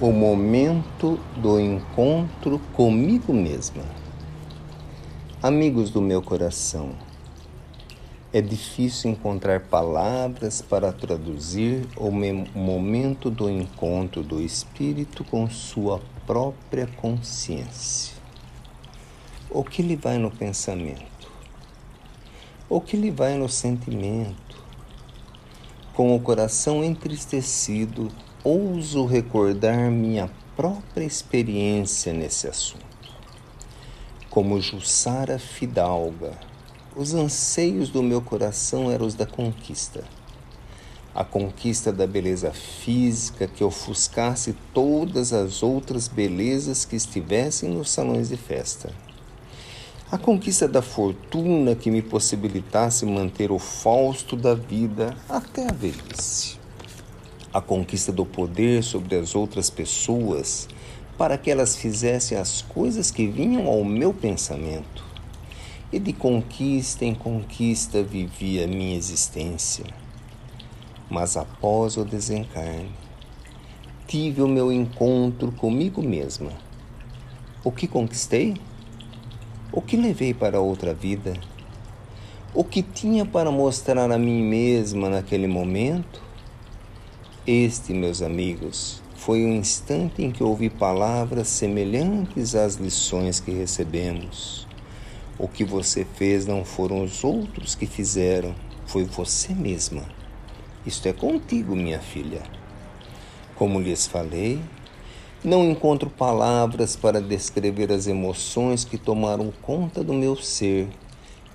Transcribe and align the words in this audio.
o 0.00 0.12
momento 0.12 1.20
do 1.36 1.60
encontro 1.60 2.58
comigo 2.72 3.34
mesma. 3.34 3.84
Amigos 5.42 5.90
do 5.90 6.00
meu 6.00 6.22
coração, 6.22 6.94
é 8.32 8.40
difícil 8.40 9.10
encontrar 9.10 9.60
palavras 9.60 10.62
para 10.62 10.90
traduzir 10.90 11.86
o 11.98 12.10
momento 12.10 13.30
do 13.30 13.50
encontro 13.50 14.22
do 14.22 14.40
espírito 14.40 15.22
com 15.22 15.50
sua 15.50 16.00
própria 16.26 16.86
consciência. 16.86 18.14
O 19.50 19.62
que 19.62 19.82
lhe 19.82 19.96
vai 19.96 20.16
no 20.16 20.30
pensamento? 20.30 21.30
O 22.70 22.80
que 22.80 22.96
lhe 22.96 23.10
vai 23.10 23.36
no 23.36 23.50
sentimento? 23.50 24.64
Com 25.92 26.16
o 26.16 26.20
coração 26.20 26.82
entristecido, 26.82 28.10
ouso 28.42 29.04
recordar 29.04 29.90
minha 29.90 30.30
própria 30.56 31.04
experiência 31.04 32.12
nesse 32.12 32.48
assunto. 32.48 32.84
Como 34.30 34.60
Jussara 34.60 35.38
Fidalga, 35.38 36.32
os 36.96 37.12
anseios 37.12 37.90
do 37.90 38.02
meu 38.02 38.22
coração 38.22 38.90
eram 38.90 39.06
os 39.06 39.14
da 39.14 39.26
conquista. 39.26 40.04
A 41.14 41.22
conquista 41.22 41.92
da 41.92 42.06
beleza 42.06 42.50
física 42.52 43.46
que 43.46 43.62
ofuscasse 43.62 44.56
todas 44.72 45.32
as 45.32 45.62
outras 45.62 46.08
belezas 46.08 46.84
que 46.84 46.96
estivessem 46.96 47.68
nos 47.68 47.90
salões 47.90 48.28
de 48.28 48.36
festa. 48.36 48.90
A 50.10 50.16
conquista 50.16 50.66
da 50.66 50.80
fortuna 50.80 51.74
que 51.74 51.90
me 51.90 52.00
possibilitasse 52.00 53.04
manter 53.04 53.50
o 53.52 53.58
fausto 53.58 54.34
da 54.34 54.54
vida 54.54 55.14
até 55.28 55.68
a 55.68 55.72
velhice 55.72 56.59
a 57.52 57.60
conquista 57.60 58.12
do 58.12 58.24
poder 58.24 58.82
sobre 58.82 59.16
as 59.16 59.34
outras 59.34 59.68
pessoas 59.68 60.68
para 61.18 61.36
que 61.36 61.50
elas 61.50 61.76
fizessem 61.76 62.38
as 62.38 62.62
coisas 62.62 63.10
que 63.10 63.26
vinham 63.26 63.66
ao 63.66 63.84
meu 63.84 64.14
pensamento. 64.14 65.04
E 65.92 65.98
de 65.98 66.12
conquista 66.12 67.04
em 67.04 67.14
conquista 67.14 68.02
vivia 68.02 68.66
minha 68.66 68.96
existência. 68.96 69.84
Mas 71.10 71.36
após 71.36 71.96
o 71.96 72.04
desencarne, 72.04 72.90
tive 74.06 74.40
o 74.40 74.48
meu 74.48 74.72
encontro 74.72 75.50
comigo 75.52 76.00
mesma. 76.00 76.52
O 77.64 77.72
que 77.72 77.88
conquistei? 77.88 78.54
O 79.72 79.82
que 79.82 79.96
levei 79.96 80.32
para 80.32 80.60
outra 80.60 80.94
vida? 80.94 81.34
O 82.54 82.64
que 82.64 82.82
tinha 82.82 83.26
para 83.26 83.50
mostrar 83.50 84.10
a 84.10 84.18
mim 84.18 84.42
mesma 84.42 85.10
naquele 85.10 85.46
momento? 85.46 86.29
Este, 87.46 87.94
meus 87.94 88.20
amigos, 88.20 89.02
foi 89.16 89.42
o 89.42 89.48
instante 89.48 90.22
em 90.22 90.30
que 90.30 90.44
ouvi 90.44 90.68
palavras 90.68 91.48
semelhantes 91.48 92.54
às 92.54 92.74
lições 92.74 93.40
que 93.40 93.50
recebemos. 93.50 94.68
O 95.38 95.48
que 95.48 95.64
você 95.64 96.04
fez 96.04 96.44
não 96.44 96.66
foram 96.66 97.02
os 97.02 97.24
outros 97.24 97.74
que 97.74 97.86
fizeram, 97.86 98.54
foi 98.84 99.04
você 99.04 99.54
mesma. 99.54 100.04
Isto 100.84 101.08
é 101.08 101.14
contigo, 101.14 101.74
minha 101.74 101.98
filha. 101.98 102.42
Como 103.56 103.80
lhes 103.80 104.06
falei, 104.06 104.60
não 105.42 105.64
encontro 105.64 106.10
palavras 106.10 106.94
para 106.94 107.22
descrever 107.22 107.90
as 107.90 108.06
emoções 108.06 108.84
que 108.84 108.98
tomaram 108.98 109.50
conta 109.62 110.04
do 110.04 110.12
meu 110.12 110.36
ser 110.36 110.88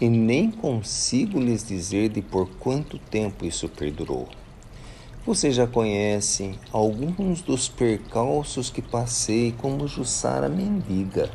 e 0.00 0.08
nem 0.08 0.48
consigo 0.48 1.40
lhes 1.40 1.66
dizer 1.66 2.08
de 2.08 2.22
por 2.22 2.48
quanto 2.60 2.98
tempo 2.98 3.44
isso 3.44 3.68
perdurou. 3.68 4.28
Você 5.24 5.52
já 5.52 5.68
conhece 5.68 6.58
alguns 6.72 7.42
dos 7.42 7.68
percalços 7.68 8.70
que 8.70 8.82
passei 8.82 9.54
como 9.56 9.86
Jussara 9.86 10.48
mendiga, 10.48 11.30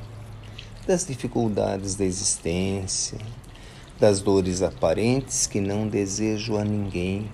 das 0.86 1.06
dificuldades 1.06 1.96
da 1.96 2.04
existência, 2.04 3.18
das 3.98 4.20
dores 4.20 4.62
aparentes 4.62 5.48
que 5.48 5.62
não 5.62 5.88
desejo 5.88 6.58
a 6.58 6.66
ninguém, 6.66 7.32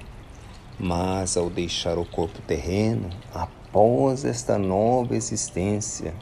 mas 0.79 1.37
ao 1.37 1.49
deixar 1.49 1.97
o 1.97 2.05
corpo 2.05 2.39
terreno, 2.43 3.09
após 3.33 4.23
esta 4.23 4.55
nova 4.55 5.15
existência, 5.15 6.13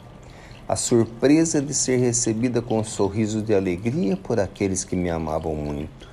a 0.66 0.76
surpresa 0.76 1.60
de 1.60 1.74
ser 1.74 1.98
recebida 1.98 2.62
com 2.62 2.78
um 2.78 2.84
sorriso 2.84 3.42
de 3.42 3.54
alegria 3.54 4.16
por 4.16 4.40
aqueles 4.40 4.82
que 4.82 4.96
me 4.96 5.10
amavam 5.10 5.54
muito 5.54 6.11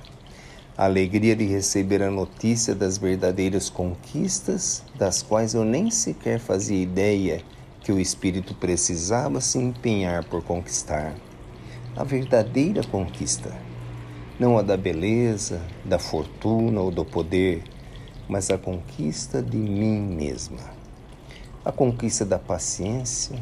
a 0.80 0.86
alegria 0.86 1.36
de 1.36 1.44
receber 1.44 2.02
a 2.02 2.10
notícia 2.10 2.74
das 2.74 2.96
verdadeiras 2.96 3.68
conquistas, 3.68 4.82
das 4.94 5.20
quais 5.20 5.52
eu 5.52 5.62
nem 5.62 5.90
sequer 5.90 6.40
fazia 6.40 6.82
ideia 6.82 7.42
que 7.82 7.92
o 7.92 8.00
espírito 8.00 8.54
precisava 8.54 9.42
se 9.42 9.58
empenhar 9.58 10.24
por 10.24 10.42
conquistar. 10.42 11.14
A 11.94 12.02
verdadeira 12.02 12.82
conquista, 12.82 13.54
não 14.38 14.56
a 14.56 14.62
da 14.62 14.74
beleza, 14.74 15.60
da 15.84 15.98
fortuna 15.98 16.80
ou 16.80 16.90
do 16.90 17.04
poder, 17.04 17.62
mas 18.26 18.50
a 18.50 18.56
conquista 18.56 19.42
de 19.42 19.58
mim 19.58 20.00
mesma. 20.00 20.62
A 21.62 21.70
conquista 21.70 22.24
da 22.24 22.38
paciência, 22.38 23.36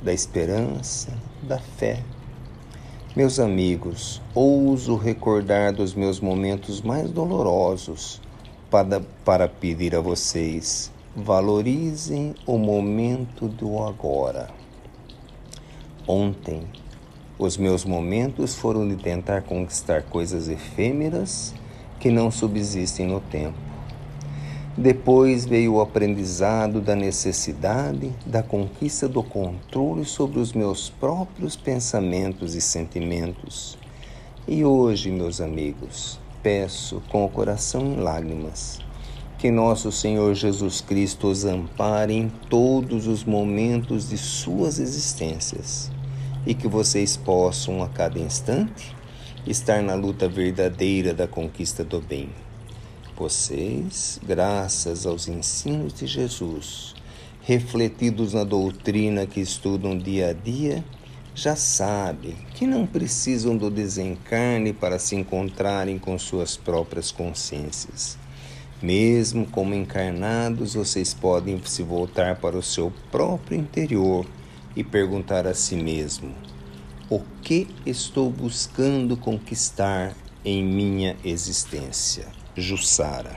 da 0.00 0.12
esperança, 0.12 1.12
da 1.42 1.58
fé 1.58 2.04
meus 3.18 3.40
amigos, 3.40 4.22
ouso 4.32 4.94
recordar 4.94 5.72
dos 5.72 5.92
meus 5.92 6.20
momentos 6.20 6.80
mais 6.80 7.10
dolorosos 7.10 8.20
para, 8.70 9.00
para 9.24 9.48
pedir 9.48 9.96
a 9.96 10.00
vocês: 10.00 10.92
valorizem 11.16 12.32
o 12.46 12.56
momento 12.56 13.48
do 13.48 13.82
agora. 13.82 14.48
Ontem, 16.06 16.62
os 17.36 17.56
meus 17.56 17.84
momentos 17.84 18.54
foram 18.54 18.86
de 18.86 18.94
tentar 18.94 19.42
conquistar 19.42 20.04
coisas 20.04 20.48
efêmeras 20.48 21.52
que 21.98 22.12
não 22.12 22.30
subsistem 22.30 23.08
no 23.08 23.18
tempo. 23.18 23.67
Depois 24.80 25.44
veio 25.44 25.74
o 25.74 25.80
aprendizado 25.80 26.80
da 26.80 26.94
necessidade 26.94 28.12
da 28.24 28.44
conquista 28.44 29.08
do 29.08 29.24
controle 29.24 30.04
sobre 30.04 30.38
os 30.38 30.52
meus 30.52 30.88
próprios 30.88 31.56
pensamentos 31.56 32.54
e 32.54 32.60
sentimentos. 32.60 33.76
E 34.46 34.64
hoje, 34.64 35.10
meus 35.10 35.40
amigos, 35.40 36.20
peço 36.44 37.02
com 37.08 37.24
o 37.24 37.28
coração 37.28 37.84
em 37.86 37.96
lágrimas 37.96 38.78
que 39.36 39.50
nosso 39.50 39.90
Senhor 39.90 40.32
Jesus 40.34 40.80
Cristo 40.80 41.26
os 41.26 41.44
ampare 41.44 42.12
em 42.12 42.28
todos 42.48 43.08
os 43.08 43.24
momentos 43.24 44.08
de 44.08 44.16
suas 44.16 44.78
existências 44.78 45.90
e 46.46 46.54
que 46.54 46.68
vocês 46.68 47.16
possam, 47.16 47.82
a 47.82 47.88
cada 47.88 48.20
instante, 48.20 48.96
estar 49.44 49.82
na 49.82 49.94
luta 49.96 50.28
verdadeira 50.28 51.12
da 51.12 51.26
conquista 51.26 51.82
do 51.82 52.00
bem. 52.00 52.30
Vocês, 53.18 54.20
graças 54.24 55.04
aos 55.04 55.26
ensinos 55.26 55.92
de 55.92 56.06
Jesus, 56.06 56.94
refletidos 57.42 58.32
na 58.32 58.44
doutrina 58.44 59.26
que 59.26 59.40
estudam 59.40 59.98
dia 59.98 60.28
a 60.28 60.32
dia, 60.32 60.84
já 61.34 61.56
sabem 61.56 62.36
que 62.54 62.64
não 62.64 62.86
precisam 62.86 63.56
do 63.56 63.72
desencarne 63.72 64.72
para 64.72 65.00
se 65.00 65.16
encontrarem 65.16 65.98
com 65.98 66.16
suas 66.16 66.56
próprias 66.56 67.10
consciências. 67.10 68.16
Mesmo 68.80 69.44
como 69.46 69.74
encarnados, 69.74 70.74
vocês 70.74 71.12
podem 71.12 71.60
se 71.64 71.82
voltar 71.82 72.36
para 72.36 72.56
o 72.56 72.62
seu 72.62 72.92
próprio 73.10 73.58
interior 73.58 74.24
e 74.76 74.84
perguntar 74.84 75.44
a 75.44 75.54
si 75.54 75.74
mesmo: 75.74 76.32
o 77.10 77.20
que 77.42 77.66
estou 77.84 78.30
buscando 78.30 79.16
conquistar 79.16 80.14
em 80.44 80.62
minha 80.62 81.16
existência? 81.24 82.37
Jussara 82.58 83.36